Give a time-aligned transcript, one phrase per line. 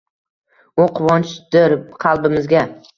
[0.81, 2.69] U quvonchdir qalbimizga